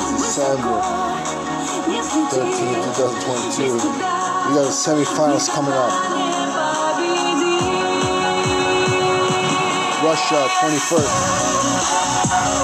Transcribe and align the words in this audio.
November 0.00 0.80
13, 2.30 2.32
2022. 2.32 3.72
We 3.72 3.78
got 3.78 4.64
the 4.64 4.72
semifinals 4.72 5.48
coming 5.52 5.72
up. 5.72 5.92
Russia 10.02 10.48
21st. 10.60 12.59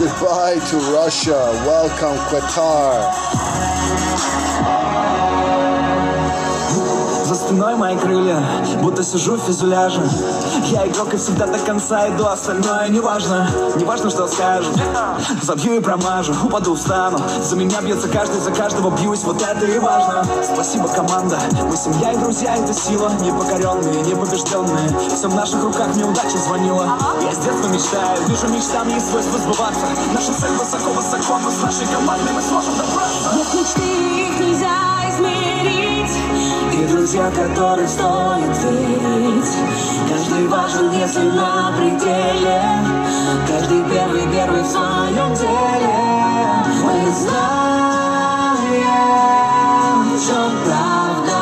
Goodbye 0.00 0.58
to 0.70 0.76
Russia. 0.94 1.36
Welcome 1.66 2.16
Qatar. 2.30 3.29
Мои 7.80 7.96
крылья 7.96 8.42
Будто 8.82 9.02
сижу 9.02 9.36
в 9.36 9.40
фюзеляже. 9.40 10.02
Я 10.66 10.86
игрок 10.86 11.14
и 11.14 11.16
всегда 11.16 11.46
до 11.46 11.58
конца 11.58 12.08
иду 12.08 12.26
Остальное 12.26 12.88
не 12.88 13.00
важно, 13.00 13.48
не 13.76 13.84
важно, 13.84 14.10
что 14.10 14.28
скажут 14.28 14.76
Забью 15.40 15.78
и 15.78 15.80
промажу, 15.80 16.34
упаду, 16.44 16.74
встану. 16.74 17.18
За 17.42 17.56
меня 17.56 17.80
бьется 17.80 18.08
каждый, 18.08 18.40
за 18.40 18.52
каждого 18.52 18.90
бьюсь 18.96 19.24
Вот 19.24 19.42
это 19.42 19.66
и 19.66 19.78
важно. 19.78 20.24
Спасибо, 20.42 20.88
команда. 20.88 21.38
Мы 21.62 21.76
семья 21.76 22.12
и 22.12 22.18
друзья, 22.18 22.56
это 22.56 22.74
сила. 22.74 23.10
Непокоренные, 23.20 24.02
непобежденные. 24.02 24.90
Все 25.08 25.28
в 25.28 25.34
наших 25.34 25.62
руках, 25.62 25.96
неудача 25.96 26.36
звонила. 26.36 26.86
Я 27.22 27.32
с 27.32 27.38
детства 27.38 27.68
мечтаю, 27.68 28.28
вижу 28.28 28.48
мечтам 28.48 28.88
есть 28.88 29.08
свойство 29.10 29.38
сбываться. 29.38 29.86
Наша 30.12 30.32
цель 30.34 30.52
высоко-высоко 30.52 31.38
Но 31.42 31.50
с 31.50 31.62
нашей 31.62 31.86
командой 31.86 32.32
мы 32.34 32.42
сможем 32.42 32.74
добраться. 32.76 33.34
Нет 33.34 33.46
мечты, 33.54 33.80
их 33.80 34.40
нельзя 34.40 34.68
И 34.68 34.89
друзья, 37.10 37.30
которых 37.30 37.88
стоит 37.88 38.56
верить 38.62 39.56
Каждый 40.08 40.46
важен, 40.46 40.92
если 40.92 41.22
на 41.30 41.72
пределе. 41.76 42.62
Каждый 43.48 43.82
первый, 43.84 44.22
первый 44.32 44.62
в 44.62 44.66
своем 44.66 45.34
деле 45.34 45.88
Мы 46.84 47.10
знаем, 47.10 47.36
в 50.04 50.26
чем 50.26 50.52
правда. 50.64 51.40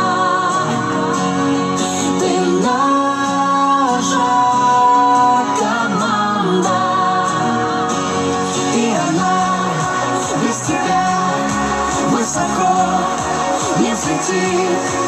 Ты 2.18 2.30
наша 2.64 4.30
команда. 5.58 6.80
И 8.74 8.76
она 9.10 9.38
без 10.42 10.58
тебя 10.60 11.08
высоко 12.10 12.72
не 13.80 13.92
взлетит 13.92 15.07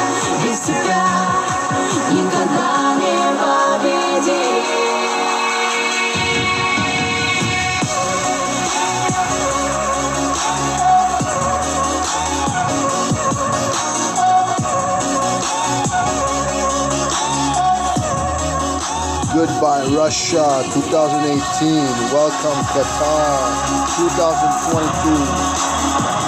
Goodbye 19.33 19.86
Russia 19.97 20.45
2018. 20.74 22.12
Welcome 22.12 22.61
Qatar 22.74 23.41
2022. 23.97 26.20